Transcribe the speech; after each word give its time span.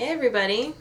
Hey, 0.00 0.08
everybody. 0.08 0.72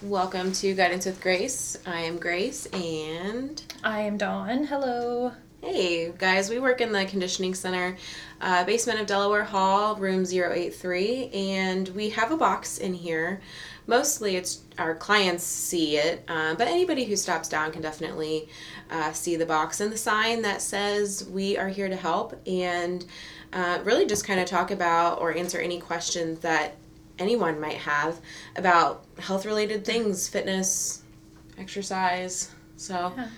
Welcome 0.00 0.52
to 0.52 0.74
Guidance 0.74 1.06
with 1.06 1.20
Grace. 1.20 1.76
I 1.84 2.02
am 2.02 2.18
Grace, 2.18 2.66
and 2.66 3.60
I 3.82 4.02
am 4.02 4.16
Dawn. 4.16 4.62
Hello. 4.62 5.32
hey, 5.60 6.12
guys, 6.16 6.48
we 6.48 6.60
work 6.60 6.80
in 6.80 6.92
the 6.92 7.04
conditioning 7.04 7.56
center, 7.56 7.96
uh, 8.40 8.62
basement 8.62 9.00
of 9.00 9.08
Delaware 9.08 9.42
Hall, 9.42 9.96
room 9.96 10.24
083, 10.24 11.30
and 11.34 11.88
we 11.88 12.10
have 12.10 12.30
a 12.30 12.36
box 12.36 12.78
in 12.78 12.94
here. 12.94 13.40
Mostly 13.88 14.36
it's 14.36 14.62
our 14.78 14.94
clients 14.94 15.42
see 15.42 15.96
it, 15.96 16.22
uh, 16.28 16.54
but 16.54 16.68
anybody 16.68 17.06
who 17.06 17.16
stops 17.16 17.48
down 17.48 17.72
can 17.72 17.82
definitely 17.82 18.48
uh, 18.88 19.12
see 19.12 19.34
the 19.34 19.46
box 19.46 19.80
and 19.80 19.90
the 19.90 19.96
sign 19.96 20.42
that 20.42 20.62
says 20.62 21.28
we 21.28 21.58
are 21.58 21.68
here 21.68 21.88
to 21.88 21.96
help 21.96 22.40
and 22.46 23.04
uh, 23.52 23.80
really 23.82 24.06
just 24.06 24.24
kind 24.24 24.38
of 24.38 24.46
talk 24.46 24.70
about 24.70 25.20
or 25.20 25.36
answer 25.36 25.58
any 25.58 25.80
questions 25.80 26.38
that 26.38 26.76
anyone 27.18 27.60
might 27.60 27.76
have 27.78 28.20
about 28.56 29.04
health 29.18 29.46
related 29.46 29.84
things, 29.84 30.28
fitness, 30.28 31.02
exercise. 31.58 32.50
So, 32.76 33.12
Yeah. 33.16 33.28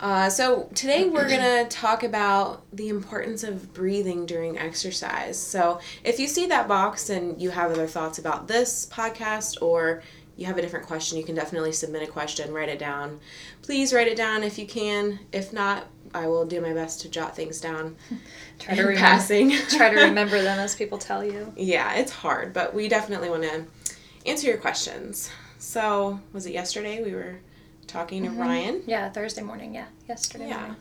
uh, 0.00 0.30
so 0.30 0.68
today 0.74 1.08
we're 1.08 1.28
gonna 1.36 1.66
talk 1.68 2.02
about 2.02 2.64
the 2.72 2.88
importance 2.88 3.42
of 3.42 3.72
breathing 3.72 4.26
during 4.26 4.58
exercise. 4.58 5.38
So, 5.38 5.80
if 6.04 6.18
you 6.20 6.28
see 6.28 6.46
that 6.46 6.68
box 6.68 7.10
and 7.10 7.40
you 7.40 7.50
have 7.50 7.70
other 7.72 7.86
thoughts 7.86 8.18
about 8.18 8.48
this 8.48 8.86
podcast 8.90 9.60
or 9.62 10.02
you 10.36 10.46
have 10.46 10.56
a 10.56 10.62
different 10.62 10.86
question, 10.86 11.18
you 11.18 11.24
can 11.24 11.34
definitely 11.34 11.72
submit 11.72 12.02
a 12.02 12.06
question, 12.10 12.52
write 12.54 12.68
it 12.70 12.78
down. 12.78 13.20
Please 13.60 13.92
write 13.92 14.08
it 14.08 14.16
down 14.16 14.42
if 14.42 14.58
you 14.58 14.66
can. 14.66 15.20
If 15.30 15.52
not, 15.52 15.86
I 16.14 16.28
will 16.28 16.44
do 16.44 16.60
my 16.60 16.72
best 16.72 17.00
to 17.02 17.08
jot 17.08 17.34
things 17.34 17.60
down 17.60 17.96
Try 18.58 18.74
to 18.74 18.82
remember, 18.82 19.00
passing. 19.00 19.50
try 19.68 19.90
to 19.90 20.00
remember 20.04 20.40
them 20.40 20.58
as 20.58 20.74
people 20.74 20.98
tell 20.98 21.24
you. 21.24 21.52
Yeah, 21.56 21.94
it's 21.94 22.12
hard, 22.12 22.52
but 22.52 22.74
we 22.74 22.88
definitely 22.88 23.30
want 23.30 23.42
to 23.44 23.64
answer 24.26 24.48
your 24.48 24.58
questions. 24.58 25.30
So, 25.58 26.20
was 26.32 26.46
it 26.46 26.52
yesterday 26.52 27.02
we 27.02 27.12
were 27.12 27.38
talking 27.86 28.24
to 28.24 28.28
mm-hmm. 28.28 28.40
Ryan? 28.40 28.82
Yeah, 28.86 29.10
Thursday 29.10 29.42
morning. 29.42 29.74
Yeah, 29.74 29.86
yesterday 30.08 30.48
Yeah. 30.48 30.60
morning. 30.60 30.76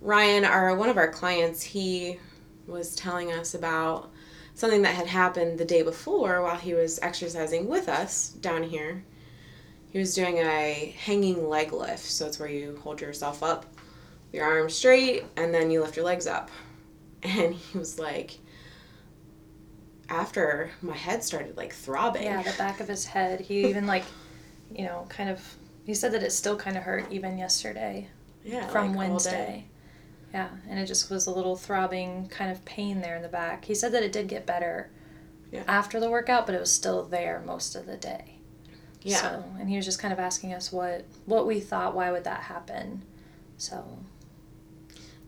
Ryan, 0.00 0.44
our 0.44 0.74
one 0.74 0.88
of 0.88 0.96
our 0.96 1.12
clients, 1.12 1.62
he 1.62 2.18
was 2.66 2.94
telling 2.94 3.32
us 3.32 3.54
about 3.54 4.10
something 4.54 4.82
that 4.82 4.94
had 4.94 5.06
happened 5.06 5.58
the 5.58 5.64
day 5.64 5.82
before 5.82 6.42
while 6.42 6.56
he 6.56 6.74
was 6.74 6.98
exercising 7.02 7.66
with 7.68 7.88
us 7.88 8.30
down 8.30 8.62
here. 8.62 9.04
He 9.90 9.98
was 9.98 10.14
doing 10.14 10.38
a 10.38 10.94
hanging 10.98 11.48
leg 11.48 11.72
lift, 11.72 12.04
so 12.04 12.26
it's 12.26 12.38
where 12.38 12.48
you 12.48 12.78
hold 12.82 13.00
yourself 13.00 13.42
up, 13.42 13.66
your 14.32 14.44
arms 14.44 14.74
straight, 14.74 15.24
and 15.36 15.52
then 15.52 15.70
you 15.70 15.80
lift 15.80 15.96
your 15.96 16.04
legs 16.04 16.26
up. 16.26 16.50
And 17.22 17.54
he 17.54 17.76
was 17.78 17.98
like, 17.98 18.38
after 20.08 20.70
my 20.82 20.96
head 20.96 21.22
started 21.22 21.56
like 21.56 21.72
throbbing. 21.72 22.24
Yeah, 22.24 22.42
the 22.42 22.52
back 22.58 22.80
of 22.80 22.88
his 22.88 23.04
head. 23.04 23.40
He 23.40 23.66
even 23.68 23.86
like, 23.86 24.04
you 24.74 24.84
know, 24.84 25.06
kind 25.08 25.30
of. 25.30 25.56
He 25.84 25.94
said 25.94 26.12
that 26.12 26.22
it 26.22 26.30
still 26.32 26.56
kind 26.56 26.76
of 26.76 26.82
hurt 26.82 27.10
even 27.10 27.38
yesterday 27.38 28.08
yeah, 28.44 28.66
from 28.68 28.94
like. 28.94 29.08
Wednesday. 29.08 29.66
Yeah, 30.32 30.48
and 30.68 30.78
it 30.78 30.86
just 30.86 31.10
was 31.10 31.26
a 31.26 31.30
little 31.32 31.56
throbbing 31.56 32.28
kind 32.28 32.52
of 32.52 32.64
pain 32.64 33.00
there 33.00 33.16
in 33.16 33.22
the 33.22 33.28
back. 33.28 33.64
He 33.64 33.74
said 33.74 33.90
that 33.92 34.04
it 34.04 34.12
did 34.12 34.28
get 34.28 34.46
better 34.46 34.88
Yeah. 35.50 35.64
after 35.66 35.98
the 35.98 36.08
workout, 36.08 36.46
but 36.46 36.54
it 36.54 36.60
was 36.60 36.70
still 36.70 37.02
there 37.04 37.42
most 37.44 37.74
of 37.74 37.84
the 37.86 37.96
day. 37.96 38.36
Yeah. 39.02 39.16
So, 39.16 39.44
and 39.58 39.68
he 39.68 39.74
was 39.76 39.84
just 39.84 39.98
kind 39.98 40.12
of 40.12 40.20
asking 40.20 40.52
us 40.54 40.70
what 40.70 41.04
what 41.26 41.46
we 41.46 41.58
thought. 41.60 41.94
Why 41.94 42.12
would 42.12 42.24
that 42.24 42.42
happen? 42.42 43.02
So, 43.56 43.98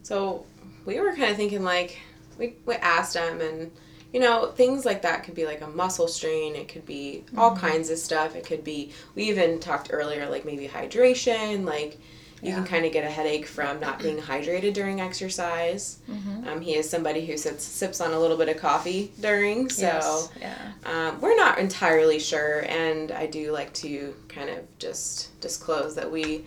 So 0.02 0.46
we 0.84 1.00
were 1.00 1.14
kind 1.14 1.30
of 1.30 1.36
thinking 1.36 1.62
like 1.62 1.98
we, 2.38 2.54
we 2.66 2.74
asked 2.76 3.16
him 3.16 3.40
and 3.40 3.70
you 4.12 4.20
know 4.20 4.50
things 4.52 4.84
like 4.84 5.02
that 5.02 5.24
could 5.24 5.34
be 5.34 5.46
like 5.46 5.62
a 5.62 5.66
muscle 5.68 6.08
strain 6.08 6.54
it 6.54 6.68
could 6.68 6.84
be 6.84 7.24
all 7.36 7.56
kinds 7.56 7.88
of 7.88 7.98
stuff 7.98 8.36
it 8.36 8.44
could 8.44 8.62
be 8.62 8.92
we 9.14 9.24
even 9.24 9.58
talked 9.58 9.88
earlier 9.90 10.28
like 10.28 10.44
maybe 10.44 10.68
hydration 10.68 11.64
like 11.64 11.98
you 12.42 12.52
can 12.52 12.64
kind 12.64 12.84
of 12.84 12.92
get 12.92 13.04
a 13.04 13.10
headache 13.10 13.46
from 13.46 13.78
not 13.78 14.00
being 14.00 14.18
hydrated 14.18 14.74
during 14.74 15.00
exercise 15.00 16.00
mhm. 16.10 16.46
um, 16.48 16.60
he 16.60 16.74
is 16.74 16.90
somebody 16.90 17.24
who 17.24 17.36
sits, 17.36 17.64
sips 17.64 18.00
on 18.00 18.12
a 18.12 18.18
little 18.18 18.36
bit 18.36 18.48
of 18.48 18.56
coffee 18.56 19.12
during 19.20 19.70
so 19.70 19.82
yes, 19.82 20.28
yeah. 20.40 20.72
um, 20.84 21.20
we're 21.20 21.36
not 21.36 21.58
entirely 21.58 22.18
sure, 22.18 22.64
and 22.68 23.12
I 23.12 23.26
do 23.26 23.52
like 23.52 23.72
to 23.74 24.14
kind 24.28 24.50
of 24.50 24.58
just 24.78 25.38
disclose 25.40 25.94
that 25.94 26.10
we 26.10 26.44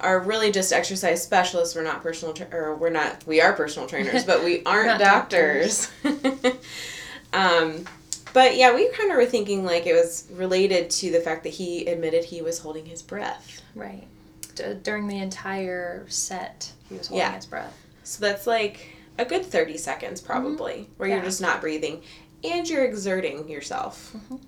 are 0.00 0.20
really 0.20 0.50
just 0.50 0.72
exercise 0.72 1.22
specialists. 1.22 1.74
We're 1.74 1.82
not 1.84 2.02
personal, 2.02 2.34
tra- 2.34 2.48
or 2.52 2.74
we're 2.76 2.90
not. 2.90 3.26
We 3.26 3.40
are 3.40 3.52
personal 3.52 3.88
trainers, 3.88 4.24
but 4.24 4.44
we 4.44 4.62
aren't 4.66 4.86
Not 4.86 5.00
doctors. 5.00 5.90
um, 7.32 7.84
but 8.32 8.56
yeah, 8.56 8.74
we 8.74 8.88
kind 8.90 9.10
of 9.10 9.16
were 9.16 9.26
thinking 9.26 9.64
like 9.64 9.86
it 9.86 9.94
was 9.94 10.26
related 10.32 10.90
to 10.90 11.10
the 11.10 11.20
fact 11.20 11.42
that 11.44 11.50
he 11.50 11.86
admitted 11.86 12.24
he 12.24 12.42
was 12.42 12.58
holding 12.58 12.86
his 12.86 13.02
breath. 13.02 13.62
Right. 13.74 14.06
D- 14.54 14.74
during 14.82 15.08
the 15.08 15.18
entire 15.18 16.04
set, 16.08 16.72
he 16.88 16.96
was 16.96 17.08
holding 17.08 17.26
Yeah. 17.26 17.34
his 17.34 17.46
breath. 17.46 17.76
So 18.04 18.24
that's 18.24 18.46
like 18.46 18.96
a 19.18 19.24
good 19.24 19.44
thirty 19.44 19.76
seconds, 19.76 20.20
probably, 20.20 20.88
where 20.96 21.08
you're 21.08 21.18
Mm-hmm. 21.18 21.26
Just 21.26 21.40
not 21.40 21.60
breathing, 21.60 22.02
and 22.44 22.68
you're 22.68 22.84
exerting 22.84 23.48
yourself. 23.48 24.12
Mhm. 24.30 24.40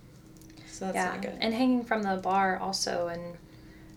So 0.69 0.87
that's 0.87 0.95
yeah. 0.97 1.09
not 1.13 1.23
good. 1.23 1.37
And 1.41 1.53
hanging 1.55 1.85
from 1.85 2.03
the 2.03 2.17
bar 2.17 2.59
also, 2.59 3.09
and 3.09 3.37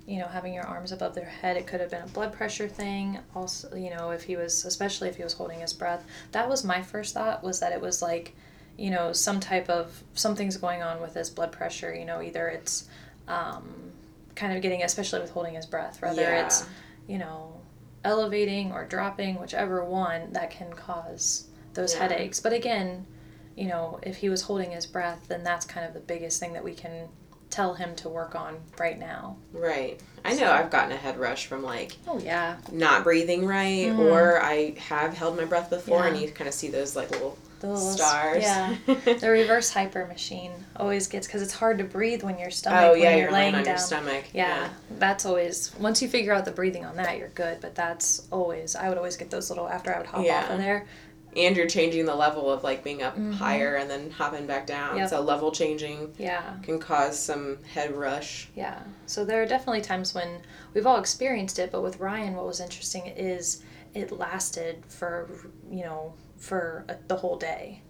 you 0.07 0.19
know, 0.19 0.27
having 0.27 0.53
your 0.53 0.65
arms 0.65 0.91
above 0.91 1.15
their 1.15 1.25
head, 1.25 1.57
it 1.57 1.65
could 1.65 1.79
have 1.81 1.89
been 1.89 2.03
a 2.03 2.07
blood 2.07 2.31
pressure 2.31 2.67
thing. 2.67 3.17
Also, 3.35 3.75
you 3.75 3.89
know, 3.89 4.11
if 4.11 4.23
he 4.23 4.35
was, 4.35 4.63
especially 4.65 5.09
if 5.09 5.15
he 5.17 5.23
was 5.23 5.33
holding 5.33 5.59
his 5.59 5.73
breath, 5.73 6.05
that 6.31 6.47
was 6.47 6.63
my 6.63 6.81
first 6.81 7.13
thought 7.13 7.43
was 7.43 7.59
that 7.59 7.71
it 7.71 7.81
was 7.81 8.01
like, 8.01 8.35
you 8.77 8.91
know, 8.91 9.11
some 9.13 9.39
type 9.39 9.69
of 9.69 10.03
something's 10.13 10.57
going 10.57 10.83
on 10.83 11.01
with 11.01 11.15
his 11.15 11.29
blood 11.29 11.51
pressure. 11.51 11.93
You 11.93 12.05
know, 12.05 12.21
either 12.21 12.47
it's 12.47 12.87
um, 13.27 13.91
kind 14.35 14.53
of 14.55 14.61
getting, 14.61 14.83
especially 14.83 15.21
with 15.21 15.31
holding 15.31 15.55
his 15.55 15.65
breath, 15.65 16.01
whether 16.01 16.21
Yeah. 16.21 16.45
it's, 16.45 16.67
you 17.07 17.17
know, 17.17 17.61
elevating 18.03 18.71
or 18.71 18.85
dropping, 18.85 19.39
whichever 19.39 19.83
one 19.83 20.33
that 20.33 20.51
can 20.51 20.71
cause 20.73 21.47
those 21.73 21.93
Yeah. 21.93 22.07
headaches. 22.07 22.39
But 22.39 22.53
again, 22.53 23.07
you 23.55 23.67
know, 23.67 23.99
if 24.03 24.17
he 24.17 24.29
was 24.29 24.43
holding 24.43 24.71
his 24.71 24.85
breath, 24.85 25.27
then 25.29 25.43
that's 25.43 25.65
kind 25.65 25.85
of 25.87 25.93
the 25.93 25.99
biggest 25.99 26.39
thing 26.39 26.53
that 26.53 26.63
we 26.63 26.73
can 26.75 27.09
tell 27.49 27.73
him 27.75 27.95
to 27.97 28.09
work 28.09 28.35
on 28.35 28.57
right 28.79 28.99
now. 28.99 29.37
Right. 29.53 29.99
I 30.23 30.31
know 30.31 30.39
So- 30.39 30.51
I've 30.51 30.69
gotten 30.71 30.91
a 30.91 30.97
head 30.97 31.17
rush 31.17 31.45
from 31.45 31.63
like 31.63 31.95
Oh 32.07 32.19
yeah, 32.19 32.57
not 32.71 33.03
breathing 33.03 33.45
right, 33.45 33.87
Mhm. 33.87 33.99
or 34.11 34.41
I 34.41 34.73
have 34.89 35.13
held 35.13 35.37
my 35.37 35.45
breath 35.45 35.69
before, 35.69 36.05
and 36.07 36.19
you 36.19 36.29
kind 36.31 36.47
of 36.47 36.53
see 36.53 36.67
those 36.69 36.95
like 36.95 37.11
little 37.11 37.37
stars. 37.75 38.43
Yeah, 38.43 38.75
the 38.87 39.29
reverse 39.29 39.71
hyper 39.71 40.05
machine 40.05 40.51
always 40.75 41.07
gets 41.07 41.25
because 41.27 41.41
it's 41.41 41.53
hard 41.53 41.77
to 41.79 41.83
breathe 41.83 42.21
when 42.23 42.37
your 42.37 42.51
stomach. 42.51 42.79
oh 42.83 42.91
when 42.91 43.01
yeah, 43.01 43.09
you're, 43.11 43.19
you're 43.23 43.31
laying 43.31 43.53
laying 43.53 43.55
on 43.55 43.63
down. 43.63 43.71
your 43.73 43.77
stomach. 43.79 44.25
Yeah, 44.33 44.69
that's 44.99 45.25
always 45.25 45.71
once 45.79 46.01
you 46.01 46.07
figure 46.07 46.33
out 46.33 46.45
the 46.45 46.51
breathing 46.51 46.85
on 46.85 46.95
that, 46.97 47.17
you're 47.17 47.29
good. 47.29 47.61
But 47.61 47.75
that's 47.75 48.27
always 48.31 48.75
I 48.75 48.89
would 48.89 48.97
always 48.97 49.17
get 49.17 49.29
those 49.29 49.49
little 49.49 49.67
after 49.67 49.93
I 49.93 49.97
would 49.99 50.07
hop 50.07 50.19
off 50.19 50.25
Yeah. 50.25 50.51
of 50.51 50.59
there. 50.59 50.85
And 51.35 51.57
you're 51.57 51.67
changing 51.67 52.05
the 52.05 52.15
level 52.15 52.49
of 52.49 52.63
like 52.63 52.83
being 52.83 53.03
up 53.03 53.17
Mhm. 53.17 53.33
higher 53.33 53.75
and 53.75 53.89
then 53.89 54.09
hopping 54.11 54.47
back 54.47 54.65
down. 54.65 54.97
Yep. 54.97 55.09
So 55.09 55.21
level 55.21 55.51
changing 55.51 56.13
Yeah, 56.17 56.55
can 56.63 56.79
cause 56.79 57.19
some 57.19 57.63
head 57.63 57.91
rush. 57.95 58.49
yeah. 58.55 58.79
So 59.05 59.25
there 59.25 59.41
are 59.41 59.45
definitely 59.45 59.81
times 59.81 60.13
when 60.15 60.41
we've 60.73 60.87
all 60.87 60.97
experienced 60.97 61.59
it. 61.59 61.71
But 61.71 61.81
with 61.81 61.99
Ryan, 61.99 62.35
what 62.35 62.45
was 62.45 62.59
interesting 62.61 63.05
is 63.07 63.61
it 63.93 64.11
lasted 64.11 64.83
for 64.87 65.29
you 65.69 65.83
know 65.83 66.13
for 66.37 66.85
a, 66.87 66.95
the 67.07 67.15
whole 67.17 67.37
day, 67.37 67.81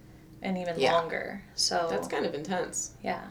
and 0.42 0.58
even 0.58 0.80
Yeah. 0.80 0.94
longer. 0.94 1.44
So 1.56 1.88
That's 1.90 2.08
kind 2.08 2.26
of 2.26 2.34
intense. 2.34 2.92
yeah. 3.04 3.22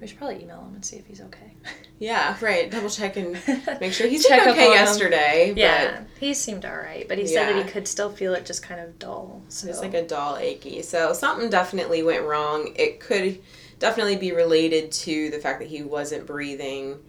We 0.00 0.06
should 0.06 0.18
probably 0.18 0.42
email 0.42 0.60
him 0.60 0.74
and 0.74 0.84
see 0.84 0.96
if 0.96 1.06
he's 1.06 1.20
okay. 1.20 1.52
Yeah, 2.00 2.36
right. 2.40 2.70
Double 2.70 2.88
check 2.90 3.16
and 3.16 3.32
make 3.80 3.92
sure 3.92 4.06
he's 4.06 4.24
Check 4.28 4.46
okay 4.46 4.68
yesterday. 4.70 5.52
Yeah, 5.56 6.04
he 6.20 6.32
seemed 6.32 6.64
all 6.64 6.76
right, 6.76 7.08
but 7.08 7.18
he 7.18 7.26
said 7.26 7.48
that 7.48 7.64
he 7.66 7.68
could 7.68 7.88
still 7.88 8.08
feel 8.08 8.34
it 8.34 8.46
just 8.46 8.62
kind 8.62 8.80
of 8.80 9.00
dull. 9.00 9.42
So 9.48 9.66
It's 9.68 9.80
like 9.80 9.94
a 9.94 10.06
dull 10.06 10.36
achy. 10.36 10.82
So 10.82 11.12
something 11.12 11.50
definitely 11.50 12.04
went 12.04 12.22
wrong. 12.24 12.72
It 12.76 13.00
could 13.00 13.40
definitely 13.80 14.14
be 14.14 14.30
related 14.30 14.92
to 14.92 15.30
the 15.30 15.38
fact 15.40 15.58
that 15.58 15.66
he 15.66 15.82
wasn't 15.82 16.24
breathing. 16.24 17.00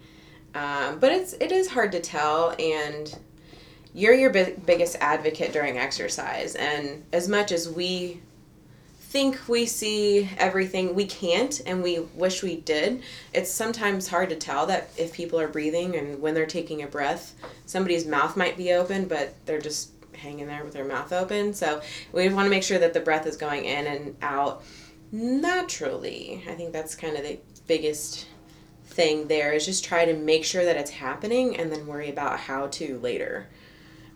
Um, 0.56 0.98
but 0.98 1.12
it's 1.12 1.34
it 1.34 1.52
is 1.52 1.68
hard 1.68 1.92
to 1.92 2.00
tell 2.00 2.56
and 2.58 3.16
you're 3.94 4.14
your 4.14 4.30
big, 4.30 4.66
biggest 4.66 4.96
advocate 5.00 5.52
during 5.52 5.78
exercise 5.78 6.56
and 6.56 7.04
as 7.12 7.28
much 7.28 7.52
as 7.52 7.68
we 7.68 8.20
think 9.10 9.48
we 9.48 9.66
see 9.66 10.30
everything 10.38 10.94
we 10.94 11.04
can't 11.04 11.60
and 11.66 11.82
we 11.82 11.98
wish 12.14 12.44
we 12.44 12.56
did. 12.56 13.02
It's 13.34 13.50
sometimes 13.50 14.06
hard 14.06 14.28
to 14.28 14.36
tell 14.36 14.66
that 14.66 14.90
if 14.96 15.12
people 15.12 15.40
are 15.40 15.48
breathing 15.48 15.96
and 15.96 16.22
when 16.22 16.32
they're 16.32 16.46
taking 16.46 16.82
a 16.82 16.86
breath 16.86 17.34
somebody's 17.66 18.06
mouth 18.06 18.36
might 18.36 18.56
be 18.56 18.72
open 18.72 19.08
but 19.08 19.34
they're 19.46 19.60
just 19.60 19.90
hanging 20.12 20.46
there 20.46 20.62
with 20.62 20.74
their 20.74 20.84
mouth 20.84 21.12
open. 21.12 21.52
So 21.52 21.82
we 22.12 22.28
want 22.28 22.46
to 22.46 22.50
make 22.50 22.62
sure 22.62 22.78
that 22.78 22.94
the 22.94 23.00
breath 23.00 23.26
is 23.26 23.36
going 23.36 23.64
in 23.64 23.86
and 23.88 24.16
out 24.22 24.62
naturally. 25.10 26.44
I 26.48 26.52
think 26.52 26.72
that's 26.72 26.94
kind 26.94 27.16
of 27.16 27.24
the 27.24 27.40
biggest 27.66 28.28
thing 28.84 29.26
there 29.26 29.52
is 29.52 29.66
just 29.66 29.84
try 29.84 30.04
to 30.04 30.14
make 30.14 30.44
sure 30.44 30.64
that 30.64 30.76
it's 30.76 30.90
happening 30.90 31.56
and 31.56 31.72
then 31.72 31.84
worry 31.84 32.10
about 32.10 32.38
how 32.38 32.68
to 32.68 32.98
later. 33.00 33.48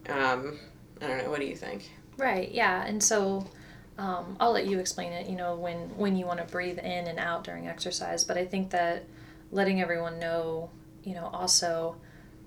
Um, 0.09 0.59
i 1.01 1.09
don't 1.09 1.19
know 1.19 1.31
what 1.31 1.41
do 1.41 1.47
you 1.47 1.57
think? 1.57 1.91
Right, 2.17 2.53
yeah. 2.53 2.85
And 2.87 3.03
so 3.03 3.49
um, 3.99 4.37
I'll 4.41 4.53
let 4.53 4.67
you 4.67 4.79
explain 4.79 5.13
it. 5.13 5.29
You 5.29 5.37
know, 5.37 5.55
when 5.55 5.97
when 5.97 6.17
you 6.17 6.27
want 6.27 6.41
to 6.41 6.47
breathe 6.47 6.79
in 6.79 7.07
and 7.07 7.19
out 7.19 7.45
during 7.45 7.69
exercise, 7.69 8.25
but 8.25 8.37
I 8.37 8.45
think 8.45 8.71
that 8.71 9.05
letting 9.53 9.81
everyone 9.81 10.19
know, 10.19 10.71
you 11.05 11.15
know, 11.15 11.31
also, 11.33 11.97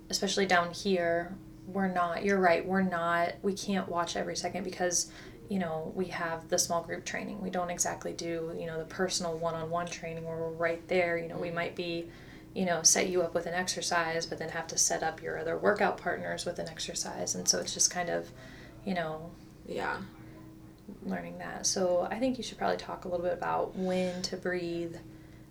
especially 0.09 0.45
down 0.45 0.73
here, 0.73 1.33
we're 1.67 1.87
not. 1.87 2.25
You're 2.25 2.39
right. 2.39 2.65
We're 2.65 2.81
not. 2.81 3.35
We 3.41 3.53
can't 3.53 3.87
watch 3.87 4.17
every 4.17 4.35
second 4.35 4.63
because 4.63 5.09
you 5.49 5.59
know 5.59 5.91
we 5.95 6.05
have 6.07 6.49
the 6.49 6.59
small 6.59 6.83
group 6.83 7.05
training 7.05 7.41
we 7.41 7.49
don't 7.49 7.69
exactly 7.69 8.13
do 8.13 8.53
you 8.59 8.65
know 8.65 8.77
the 8.77 8.85
personal 8.85 9.37
one-on-one 9.37 9.87
training 9.87 10.25
where 10.25 10.35
we're 10.35 10.49
right 10.49 10.85
there 10.87 11.17
you 11.17 11.27
know 11.27 11.37
we 11.37 11.51
might 11.51 11.75
be 11.75 12.05
you 12.53 12.65
know 12.65 12.81
set 12.83 13.07
you 13.07 13.21
up 13.21 13.33
with 13.33 13.45
an 13.45 13.53
exercise 13.53 14.25
but 14.25 14.37
then 14.39 14.49
have 14.49 14.67
to 14.67 14.77
set 14.77 15.03
up 15.03 15.21
your 15.21 15.39
other 15.39 15.57
workout 15.57 15.97
partners 15.97 16.45
with 16.45 16.59
an 16.59 16.67
exercise 16.67 17.33
and 17.33 17.47
so 17.47 17.59
it's 17.59 17.73
just 17.73 17.89
kind 17.89 18.09
of 18.09 18.29
you 18.85 18.93
know 18.93 19.29
yeah 19.65 19.97
learning 21.03 21.37
that 21.37 21.65
so 21.65 22.07
i 22.11 22.17
think 22.19 22.37
you 22.37 22.43
should 22.43 22.57
probably 22.57 22.77
talk 22.77 23.05
a 23.05 23.07
little 23.07 23.23
bit 23.25 23.33
about 23.33 23.75
when 23.75 24.21
to 24.21 24.37
breathe 24.37 24.95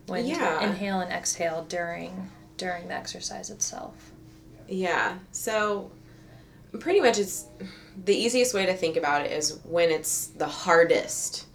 when 0.06 0.26
Yeah. 0.26 0.58
to 0.60 0.64
inhale 0.66 1.00
and 1.00 1.12
exhale 1.12 1.64
during 1.68 2.30
during 2.56 2.88
the 2.88 2.94
exercise 2.94 3.50
itself 3.50 4.12
Yeah. 4.68 5.18
So 5.32 5.90
pretty 6.80 7.00
much 7.00 7.18
it's 7.18 7.46
the 8.04 8.14
easiest 8.14 8.52
way 8.54 8.66
to 8.66 8.74
think 8.74 8.96
about 8.96 9.24
it 9.24 9.30
is 9.32 9.58
when 9.64 9.90
it's 9.90 10.26
the 10.28 10.46
hardest. 10.46 11.46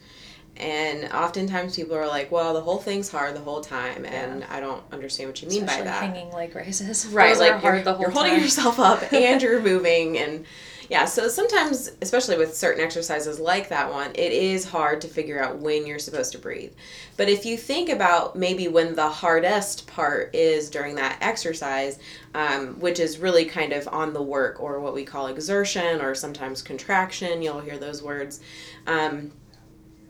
And 0.57 1.11
oftentimes 1.11 1.75
people 1.75 1.95
are 1.95 2.07
like, 2.07 2.31
well, 2.31 2.53
the 2.53 2.61
whole 2.61 2.77
thing's 2.77 3.09
hard 3.09 3.35
the 3.35 3.39
whole 3.39 3.61
time. 3.61 4.05
And 4.05 4.43
I 4.45 4.59
don't 4.59 4.83
understand 4.91 5.29
what 5.29 5.41
you 5.41 5.47
mean 5.47 5.63
especially 5.63 5.85
by 5.85 5.91
that. 5.91 6.03
hanging 6.03 6.31
leg 6.31 6.55
raises 6.55 7.05
right 7.11 7.29
Those 7.29 7.39
like 7.39 7.63
you're, 7.63 7.81
the 7.81 7.93
whole 7.93 8.01
you're 8.01 8.11
holding 8.11 8.39
yourself 8.39 8.79
up 8.79 9.11
and 9.13 9.41
you're 9.41 9.61
moving 9.61 10.17
and 10.17 10.45
yeah 10.91 11.05
so 11.05 11.29
sometimes 11.29 11.89
especially 12.01 12.37
with 12.37 12.55
certain 12.55 12.83
exercises 12.83 13.39
like 13.39 13.69
that 13.69 13.89
one 13.89 14.11
it 14.13 14.33
is 14.33 14.65
hard 14.65 14.99
to 14.99 15.07
figure 15.07 15.41
out 15.41 15.57
when 15.57 15.87
you're 15.87 15.97
supposed 15.97 16.33
to 16.33 16.37
breathe 16.37 16.73
but 17.15 17.29
if 17.29 17.45
you 17.45 17.57
think 17.57 17.89
about 17.89 18.35
maybe 18.35 18.67
when 18.67 18.93
the 18.93 19.09
hardest 19.09 19.87
part 19.87 20.35
is 20.35 20.69
during 20.69 20.95
that 20.95 21.17
exercise 21.21 21.97
um, 22.35 22.77
which 22.79 22.99
is 22.99 23.19
really 23.19 23.45
kind 23.45 23.71
of 23.71 23.87
on 23.87 24.11
the 24.11 24.21
work 24.21 24.61
or 24.61 24.81
what 24.81 24.93
we 24.93 25.05
call 25.05 25.27
exertion 25.27 26.01
or 26.01 26.13
sometimes 26.13 26.61
contraction 26.61 27.41
you'll 27.41 27.61
hear 27.61 27.77
those 27.77 28.03
words 28.03 28.41
um, 28.85 29.31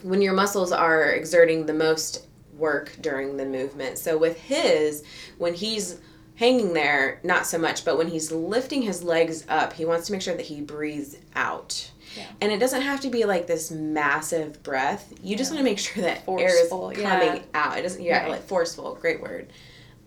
when 0.04 0.22
your 0.22 0.34
muscles 0.34 0.72
are 0.72 1.12
exerting 1.12 1.66
the 1.66 1.74
most 1.74 2.28
work 2.58 2.96
during 3.02 3.38
the 3.38 3.46
movement. 3.46 3.98
So 3.98 4.18
with 4.18 4.38
his, 4.40 5.04
when 5.38 5.54
he's 5.54 6.00
hanging 6.36 6.74
there, 6.74 7.20
not 7.24 7.46
so 7.46 7.58
much, 7.58 7.86
but 7.86 7.98
when 7.98 8.08
he's 8.08 8.32
lifting 8.32 8.82
his 8.82 9.04
legs 9.04 9.46
up, 9.50 9.74
he 9.74 9.86
wants 9.86 10.08
to 10.08 10.14
make 10.14 10.22
sure 10.22 10.36
that 10.36 10.46
he 10.46 10.62
breathes 10.62 11.18
out. 11.36 11.92
Yeah. 12.18 12.26
And 12.42 12.52
it 12.52 12.60
doesn't 12.60 12.82
have 12.82 13.00
to 13.02 13.10
be 13.10 13.26
like 13.26 13.48
this 13.48 13.72
massive 13.72 14.62
breath. 14.64 15.14
You 15.24 15.36
just 15.38 15.52
Yeah. 15.52 15.56
want 15.58 15.66
to 15.68 15.72
make 15.72 15.80
sure 15.80 16.04
that 16.04 16.26
Forceful, 16.26 16.90
air 16.92 16.94
is 16.94 17.00
yeah. 17.02 17.20
coming 17.20 17.44
out. 17.54 17.78
It 17.78 17.84
doesn't, 17.84 18.02
yeah, 18.04 18.24
Right. 18.24 18.32
like 18.32 18.44
forceful, 18.48 18.96
great 18.96 19.22
word. 19.22 19.52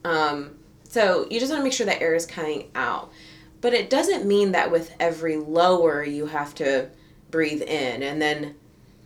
Um, 0.05 0.56
so 0.88 1.26
you 1.31 1.41
just 1.41 1.50
want 1.50 1.61
to 1.61 1.64
make 1.64 1.73
sure 1.73 1.87
that 1.87 2.02
air 2.02 2.14
is 2.14 2.26
coming 2.26 2.70
out. 2.75 3.11
But 3.61 3.73
it 3.73 3.88
doesn't 3.88 4.26
mean 4.26 4.52
that 4.52 4.70
with 4.70 4.93
every 5.00 5.37
lower 5.38 6.05
you 6.05 6.26
have 6.26 6.55
to 6.56 6.91
breathe 7.31 7.62
in 7.62 8.02
and 8.02 8.20
then 8.20 8.55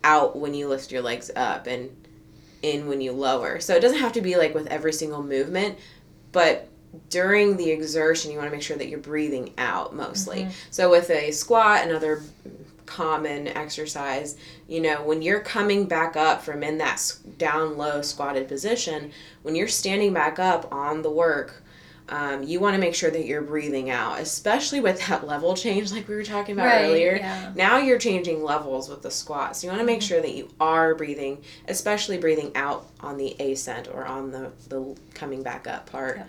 out 0.04 0.38
when 0.38 0.54
you 0.54 0.68
lift 0.68 0.92
your 0.92 1.02
legs 1.02 1.30
up 1.34 1.66
and 1.66 1.90
in 2.62 2.88
when 2.88 3.00
you 3.00 3.12
lower. 3.12 3.60
So 3.60 3.74
it 3.74 3.80
doesn't 3.80 3.98
have 3.98 4.12
to 4.14 4.20
be 4.20 4.36
like 4.36 4.54
with 4.54 4.66
every 4.66 4.92
single 4.92 5.22
movement, 5.22 5.78
but 6.32 6.68
during 7.10 7.56
the 7.56 7.70
exertion, 7.70 8.30
you 8.30 8.38
want 8.38 8.50
to 8.50 8.56
make 8.56 8.62
sure 8.62 8.76
that 8.76 8.88
you're 8.88 8.98
breathing 8.98 9.52
out 9.58 9.94
mostly. 9.94 10.40
Mm-hmm. 10.40 10.50
So 10.70 10.90
with 10.90 11.10
a 11.10 11.30
squat, 11.30 11.86
another 11.86 12.22
common 12.86 13.48
exercise, 13.48 14.36
you 14.66 14.80
know, 14.80 15.02
when 15.02 15.20
you're 15.22 15.40
coming 15.40 15.84
back 15.84 16.16
up 16.16 16.42
from 16.42 16.62
in 16.62 16.78
that 16.78 17.00
down 17.36 17.76
low 17.76 18.02
squatted 18.02 18.48
position, 18.48 19.12
when 19.42 19.54
you're 19.54 19.68
standing 19.68 20.12
back 20.12 20.38
up 20.38 20.72
on 20.72 21.02
the 21.02 21.10
work, 21.10 21.62
um, 22.08 22.42
you 22.42 22.58
want 22.60 22.74
to 22.74 22.80
make 22.80 22.94
sure 22.94 23.10
that 23.10 23.26
you're 23.26 23.42
breathing 23.42 23.90
out, 23.90 24.18
especially 24.20 24.80
with 24.80 25.06
that 25.08 25.26
level 25.26 25.54
change, 25.54 25.92
like 25.92 26.08
we 26.08 26.14
were 26.14 26.24
talking 26.24 26.54
about 26.54 26.66
Right, 26.66 26.84
earlier. 26.86 27.16
yeah. 27.16 27.52
Now 27.54 27.78
you're 27.78 27.98
changing 27.98 28.42
levels 28.42 28.88
with 28.88 29.02
the 29.02 29.10
squat. 29.10 29.56
So 29.56 29.66
you 29.66 29.70
want 29.70 29.80
to 29.80 29.86
make 29.86 30.00
sure 30.02 30.20
that 30.20 30.34
you 30.34 30.48
are 30.60 30.94
breathing, 30.94 31.42
especially 31.68 32.16
breathing 32.18 32.52
out 32.54 32.86
on 33.00 33.16
the 33.18 33.36
ascent 33.40 33.88
or 33.88 34.06
on 34.06 34.30
the, 34.30 34.50
the 34.68 34.96
coming 35.14 35.42
back 35.42 35.66
up 35.66 35.90
part. 35.90 36.20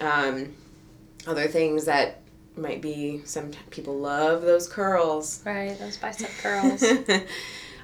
Um, 0.00 0.54
other 1.26 1.46
things 1.48 1.84
that 1.84 2.20
might 2.56 2.80
be 2.80 3.20
some 3.24 3.50
people 3.70 3.96
love 3.98 4.42
those 4.42 4.68
curls. 4.68 5.42
right 5.44 5.76
those 5.80 5.96
bicep 5.96 6.30
curls 6.42 6.84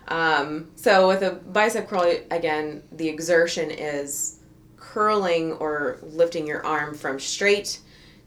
um, 0.09 0.71
so 0.77 1.09
with 1.09 1.23
a 1.23 1.33
bicep 1.33 1.89
curl, 1.89 2.13
again, 2.31 2.83
the 2.93 3.09
exertion 3.09 3.71
is 3.71 4.40
curling 4.81 5.53
or 5.55 5.99
lifting 6.03 6.47
your 6.47 6.65
arm 6.67 6.95
from 6.95 7.21
straight 7.21 7.79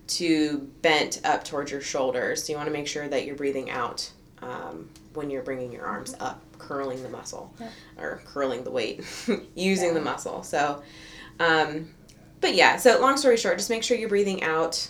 to 0.06 0.60
bent 0.82 1.20
up 1.26 1.44
towards 1.44 1.72
your 1.72 1.82
shoulders. 1.82 2.44
So 2.44 2.54
you 2.54 2.58
want 2.58 2.68
to 2.68 2.74
make 2.74 2.88
sure 2.88 3.08
that 3.08 3.26
you're 3.26 3.36
breathing 3.36 3.70
out 3.70 4.10
um, 4.42 4.90
when 5.14 5.30
you're 5.30 5.44
bringing 5.44 5.72
your 5.72 5.86
arms 5.86 6.16
up, 6.20 6.42
curling 6.60 7.02
the 7.04 7.10
muscle 7.10 7.54
Yeah. 7.60 7.70
or 7.98 8.22
curling 8.26 8.64
the 8.64 8.72
weight, 8.72 9.04
using 9.56 9.90
Yeah. 9.90 9.94
the 9.96 10.02
muscle. 10.02 10.44
So, 10.44 10.84
um, 11.40 11.90
but 12.42 12.54
yeah. 12.56 12.78
So 12.78 13.00
long 13.00 13.18
story 13.18 13.38
short, 13.38 13.58
just 13.58 13.70
make 13.70 13.84
sure 13.84 13.98
you're 13.98 14.10
breathing 14.10 14.44
out, 14.44 14.90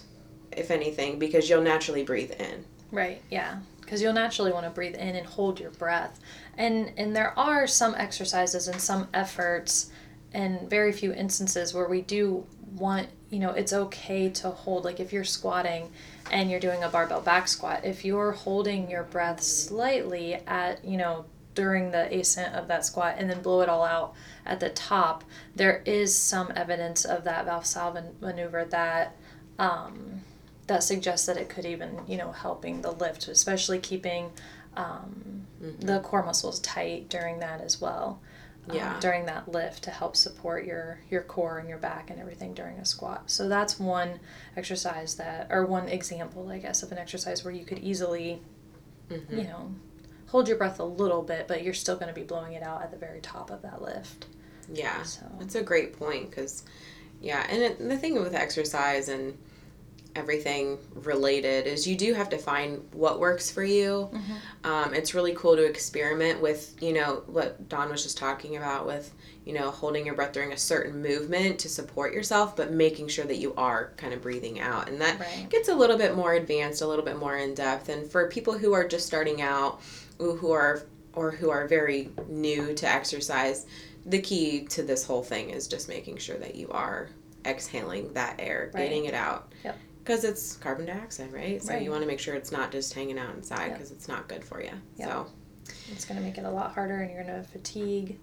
if 0.52 0.72
anything, 0.72 1.20
because 1.20 1.50
you'll 1.50 1.62
naturally 1.62 2.04
breathe 2.04 2.32
in. 2.32 2.66
Right, 2.92 3.22
yeah. 3.30 3.60
Because 3.82 4.02
you'll 4.02 4.14
naturally 4.14 4.52
want 4.52 4.66
to 4.66 4.72
breathe 4.72 4.96
in 4.96 5.16
and 5.16 5.26
hold 5.28 5.60
your 5.60 5.72
breath. 5.72 6.20
And 6.58 6.92
and 6.98 7.16
there 7.16 7.38
are 7.38 7.68
some 7.68 7.94
exercises 7.96 8.68
and 8.68 8.80
some 8.82 9.08
efforts 9.14 9.92
and 10.34 10.70
very 10.70 10.92
few 10.92 11.14
instances 11.14 11.74
where 11.74 11.88
we 11.88 12.02
do 12.02 12.46
want, 12.76 13.08
you 13.30 13.40
know, 13.40 13.52
it's 13.52 13.74
okay 13.74 14.30
to 14.30 14.50
hold 14.50 14.86
like 14.86 15.00
if 15.00 15.14
you're 15.14 15.24
squatting 15.24 15.92
and 16.32 16.50
you're 16.50 16.60
doing 16.60 16.84
a 16.84 16.90
barbell 16.90 17.22
back 17.22 17.48
squat, 17.48 17.86
if 17.86 18.04
you're 18.04 18.32
holding 18.32 18.90
your 18.90 19.04
breath 19.04 19.42
slightly 19.42 20.36
at, 20.48 20.84
you 20.84 20.98
know, 20.98 21.26
during 21.56 21.92
the 21.92 22.12
ascent 22.20 22.56
of 22.56 22.68
that 22.68 22.84
squat 22.84 23.16
and 23.18 23.30
then 23.30 23.42
blow 23.42 23.62
it 23.62 23.70
all 23.70 23.84
out 23.84 24.14
at 24.46 24.60
the 24.60 24.70
top, 24.70 25.24
there 25.56 25.84
is 25.86 26.16
some 26.16 26.52
evidence 26.56 27.06
of 27.06 27.24
that 27.24 27.46
Valsalva 27.46 28.20
maneuver 28.20 28.66
that 28.66 29.16
um, 29.60 30.22
that 30.68 30.84
suggests 30.84 31.26
that 31.28 31.38
it 31.38 31.50
could 31.50 31.66
even 31.66 32.00
you 32.08 32.18
know 32.18 32.32
helping 32.32 32.82
the 32.82 32.92
lift 32.92 33.28
especially 33.28 33.80
keeping 33.80 34.32
um, 34.76 35.46
the 35.60 36.00
core 36.00 36.24
muscles 36.24 36.60
tight 36.60 37.10
during 37.10 37.40
that 37.40 37.62
as 37.62 37.80
well 37.80 38.20
um, 38.70 38.76
Yeah. 38.76 39.00
during 39.00 39.26
that 39.26 39.50
lift 39.52 39.84
to 39.84 39.92
help 39.92 40.16
support 40.16 40.66
your 40.66 41.00
your 41.10 41.22
core 41.22 41.60
and 41.60 41.68
your 41.68 41.78
back 41.78 42.10
and 42.10 42.20
everything 42.20 42.54
during 42.54 42.78
a 42.78 42.86
squat 42.86 43.24
so 43.30 43.48
that's 43.50 43.80
one 43.80 44.20
exercise 44.56 45.16
that 45.16 45.48
or 45.50 45.66
one 45.66 45.90
example 45.90 46.48
i 46.50 46.58
guess 46.58 46.82
of 46.84 46.92
an 46.92 46.98
exercise 46.98 47.44
where 47.44 47.54
you 47.54 47.66
could 47.66 47.80
easily 47.80 48.42
Mm-hmm. 49.10 49.38
you 49.38 49.44
know 49.44 49.70
hold 50.28 50.48
your 50.48 50.58
breath 50.58 50.80
a 50.80 50.84
little 50.86 51.22
bit 51.22 51.48
but 51.48 51.62
you're 51.62 51.74
still 51.74 51.96
going 51.96 52.08
to 52.08 52.14
be 52.14 52.24
blowing 52.24 52.54
it 52.54 52.64
out 52.64 52.82
at 52.82 52.90
the 52.90 52.98
very 52.98 53.20
top 53.20 53.52
of 53.52 53.62
that 53.64 53.82
lift 53.82 54.28
Yeah, 54.72 55.04
So- 55.04 55.30
that's 55.40 55.56
a 55.56 55.62
great 55.62 56.00
point 56.00 56.30
because, 56.30 56.64
yeah, 57.22 57.46
and 57.50 57.62
it, 57.62 57.80
the 57.80 57.98
thing 57.98 58.16
with 58.16 58.34
exercise 58.34 59.10
and 59.10 59.38
everything 60.16 60.78
related 60.94 61.66
is 61.68 61.88
you 61.88 61.96
do 61.96 62.14
have 62.14 62.30
to 62.30 62.38
find 62.38 62.82
what 62.94 63.20
works 63.20 63.50
for 63.50 63.64
you. 63.64 64.10
Um, 64.64 64.94
it's 64.94 65.14
really 65.14 65.34
cool 65.34 65.56
to 65.56 65.64
experiment 65.66 66.42
with, 66.42 66.76
you 66.82 66.94
know, 66.94 67.24
what 67.28 67.68
Dawn 67.70 67.90
was 67.90 68.04
just 68.04 68.18
talking 68.18 68.56
about 68.58 68.86
with, 68.86 69.12
you 69.46 69.54
know, 69.54 69.72
holding 69.72 70.06
your 70.06 70.16
breath 70.16 70.32
during 70.32 70.54
a 70.54 70.58
certain 70.58 71.02
movement 71.02 71.60
to 71.60 71.70
support 71.70 72.14
yourself, 72.14 72.56
but 72.56 72.72
making 72.72 73.08
sure 73.08 73.26
that 73.26 73.38
you 73.38 73.54
are 73.56 73.92
kind 73.98 74.14
of 74.14 74.22
breathing 74.22 74.60
out. 74.60 74.88
And 74.88 75.02
that 75.02 75.20
Right. 75.20 75.48
gets 75.50 75.68
a 75.70 75.76
little 75.76 75.98
bit 75.98 76.16
more 76.16 76.34
advanced, 76.34 76.82
a 76.82 76.88
little 76.88 77.06
bit 77.06 77.18
more 77.18 77.38
in 77.38 77.54
depth. 77.56 77.90
And 77.90 78.10
for 78.10 78.28
people 78.30 78.54
who 78.58 78.74
are 78.74 78.88
just 78.88 79.06
starting 79.06 79.42
out, 79.42 79.82
who 80.20 80.36
who 80.36 80.52
are 80.52 80.84
or 81.16 81.32
who 81.32 81.50
are 81.50 81.68
very 81.68 82.10
new 82.28 82.74
to 82.74 82.88
exercise, 82.88 83.66
the 84.06 84.20
key 84.20 84.66
to 84.66 84.82
this 84.84 85.06
whole 85.06 85.24
thing 85.24 85.50
is 85.52 85.68
just 85.68 85.88
making 85.88 86.18
sure 86.18 86.38
that 86.38 86.56
you 86.56 86.68
are 86.70 87.10
exhaling 87.46 88.12
that 88.14 88.36
air, 88.40 88.72
Right. 88.74 88.84
getting 88.84 89.06
it 89.06 89.14
out. 89.14 89.52
Yep. 89.64 89.78
Because 90.04 90.24
it's 90.26 90.58
carbon 90.58 90.86
dioxide, 90.86 91.32
right? 91.32 91.62
So 91.64 91.74
Right. 91.74 91.82
you 91.82 91.90
want 91.90 92.02
to 92.02 92.08
make 92.08 92.20
sure 92.20 92.36
it's 92.36 92.52
not 92.52 92.72
just 92.72 92.94
hanging 92.94 93.18
out 93.18 93.36
inside 93.36 93.68
Yep. 93.68 93.74
because 93.78 93.92
it's 93.92 94.08
not 94.08 94.28
good 94.28 94.44
for 94.44 94.62
you. 94.62 94.72
Yep. 94.98 95.08
So 95.10 95.28
it's 95.92 96.04
going 96.06 96.20
to 96.20 96.26
make 96.26 96.38
it 96.38 96.44
a 96.44 96.50
lot 96.52 96.74
harder 96.74 96.98
and 97.02 97.12
you're 97.12 97.24
going 97.24 97.42
to 97.42 97.48
fatigue 97.48 98.20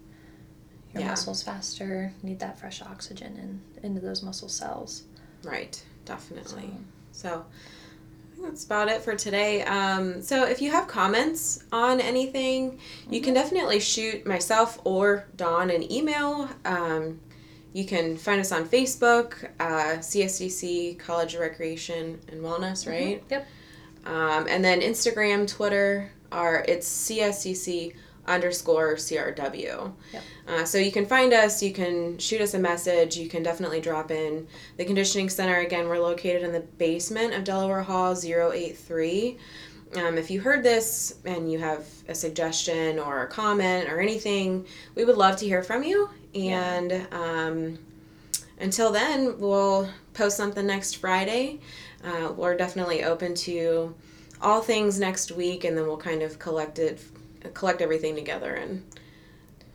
your 0.93 1.01
Yeah. 1.03 1.07
muscles 1.09 1.41
faster 1.41 2.13
need 2.21 2.39
that 2.39 2.59
fresh 2.59 2.81
oxygen 2.83 3.37
in, 3.81 3.87
into 3.89 3.99
those 4.01 4.21
muscle 4.21 4.49
cells 4.49 5.03
right, 5.43 5.83
definitely. 6.05 6.69
So- 7.11 7.29
So 7.29 7.45
I 7.45 8.35
think 8.35 8.47
that's 8.47 8.63
about 8.65 8.87
it 8.89 9.01
for 9.01 9.15
today. 9.15 9.63
Um, 9.63 10.21
so 10.21 10.45
if 10.45 10.61
you 10.61 10.69
have 10.71 10.87
comments 10.87 11.63
on 11.71 11.99
anything, 11.99 12.79
you 13.09 13.21
can 13.21 13.33
definitely 13.33 13.79
shoot 13.79 14.25
myself 14.25 14.79
or 14.83 15.25
Dawn 15.35 15.69
an 15.71 15.91
email. 15.91 16.47
Um, 16.63 17.19
you 17.73 17.85
can 17.85 18.17
find 18.17 18.39
us 18.39 18.51
on 18.51 18.67
Facebook, 18.67 19.49
uh, 19.59 19.97
CSCC 19.99 20.99
College 20.99 21.35
of 21.35 21.41
Recreation 21.41 22.19
and 22.29 22.41
Wellness, 22.41 22.87
right? 22.87 23.23
yep 23.29 23.47
Um, 24.05 24.47
and 24.49 24.63
then 24.63 24.81
Instagram, 24.81 25.47
Twitter 25.47 26.11
are 26.31 26.65
it's 26.67 26.87
CSCC 27.09 27.93
underscore 28.27 28.95
CRW. 28.95 29.93
Yep. 30.13 30.23
Uh, 30.47 30.65
so 30.65 30.77
you 30.77 30.91
can 30.91 31.05
find 31.05 31.33
us, 31.33 31.61
you 31.63 31.73
can 31.73 32.17
shoot 32.17 32.41
us 32.41 32.53
a 32.53 32.59
message, 32.59 33.17
you 33.17 33.27
can 33.27 33.43
definitely 33.43 33.81
drop 33.81 34.11
in. 34.11 34.47
The 34.77 34.85
Conditioning 34.85 35.29
Center, 35.29 35.59
again, 35.59 35.87
we're 35.87 35.99
located 35.99 36.43
in 36.43 36.51
the 36.51 36.61
basement 36.61 37.33
of 37.33 37.43
Delaware 37.43 37.81
Hall 37.81 38.15
083. 38.15 39.37
Um, 39.97 40.17
if 40.17 40.31
you 40.31 40.39
heard 40.39 40.63
this 40.63 41.15
and 41.25 41.51
you 41.51 41.59
have 41.59 41.85
a 42.07 42.15
suggestion 42.15 42.97
or 42.97 43.23
a 43.23 43.27
comment 43.27 43.89
or 43.89 43.99
anything, 43.99 44.65
we 44.95 45.03
would 45.03 45.17
love 45.17 45.35
to 45.37 45.45
hear 45.45 45.63
from 45.63 45.83
you. 45.83 46.09
And 46.35 47.07
um, 47.11 47.79
until 48.59 48.91
then, 48.91 49.39
we'll 49.39 49.89
post 50.13 50.37
something 50.37 50.65
next 50.65 50.97
Friday. 50.97 51.59
Uh, 52.03 52.31
we're 52.35 52.55
definitely 52.55 53.03
open 53.03 53.35
to 53.35 53.93
all 54.41 54.61
things 54.61 54.99
next 54.99 55.31
week, 55.31 55.63
and 55.65 55.77
then 55.77 55.85
we'll 55.85 55.97
kind 55.97 56.21
of 56.21 56.39
collect 56.39 56.79
it, 56.79 56.99
collect 57.53 57.81
everything 57.81 58.15
together, 58.15 58.55
and 58.55 58.83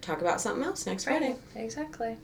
talk 0.00 0.20
about 0.20 0.40
something 0.40 0.64
else 0.64 0.86
next 0.86 1.04
Friday. 1.04 1.36
Exactly. 1.54 2.16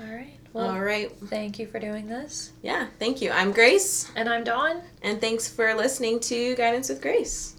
All 0.00 0.06
right. 0.14 0.34
Well, 0.52 0.70
all 0.70 0.80
right. 0.80 1.10
thank 1.26 1.58
you 1.58 1.66
for 1.66 1.78
doing 1.78 2.06
this. 2.06 2.52
Yeah, 2.62 2.86
thank 2.98 3.20
you. 3.20 3.30
I'm 3.30 3.52
Grace, 3.52 4.10
And 4.16 4.28
I'm 4.28 4.44
Dawn. 4.44 4.80
and 5.02 5.20
thanks 5.20 5.48
for 5.48 5.74
listening 5.74 6.20
to 6.20 6.54
Guidance 6.54 6.88
with 6.88 7.02
Grace. 7.02 7.56